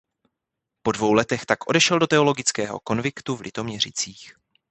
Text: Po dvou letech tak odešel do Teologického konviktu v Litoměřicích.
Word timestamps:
Po 0.83 0.91
dvou 0.91 1.13
letech 1.13 1.45
tak 1.45 1.69
odešel 1.69 1.99
do 1.99 2.07
Teologického 2.07 2.79
konviktu 2.79 3.35
v 3.35 3.41
Litoměřicích. 3.41 4.35